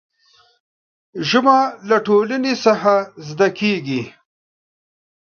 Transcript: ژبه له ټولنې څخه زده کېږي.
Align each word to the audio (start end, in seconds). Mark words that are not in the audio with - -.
ژبه 1.29 1.57
له 1.89 1.97
ټولنې 2.07 2.53
څخه 2.65 2.93
زده 3.27 3.47
کېږي. 3.59 4.03